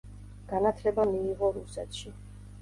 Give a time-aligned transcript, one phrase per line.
[0.51, 2.17] განათლება მიიღო რუსეთში.